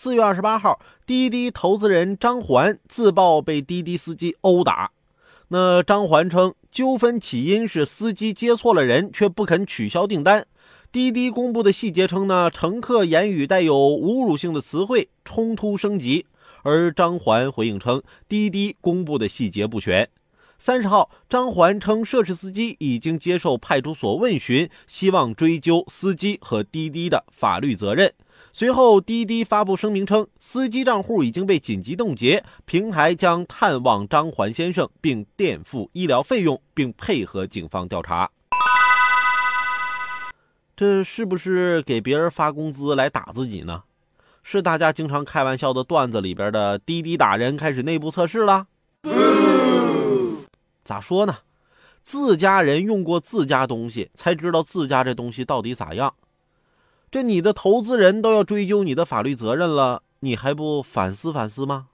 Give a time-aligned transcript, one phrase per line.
[0.00, 4.92] 四月二十八号，滴滴投资人张环自曝被滴滴司机殴打。
[5.48, 10.46] 那张环称，纠纷起因是司机接错了人，却不肯取消订单。
[10.92, 16.26] 滴滴公布的细节称呢，乘客言语带有侮辱性的词汇，冲突升级。
[16.62, 20.08] 而张环回应称，滴滴公布的细节不全。
[20.60, 28.12] 三十号，张环称涉事司机已经接受派出所问询，希望追究司机和滴滴的法律责任。
[28.52, 38.28] 随后，滴滴发布声明称，司机账户已经被紧急冻结，平台将探望张环先生，并垫付医疗费用，并配合警方调查。
[40.76, 43.84] 这是不是给别人发工资来打自己呢？
[44.42, 48.66] 是大家经常开玩笑的段子里边的滴滴打人开始内部测试了？
[50.88, 51.36] 咋说呢？
[52.02, 56.14] 自家人用过自家东西，才知道自家这东西到底咋样。
[57.10, 61.88] 这你的投资人都要追究你的法律责任了，你还不反思反思吗？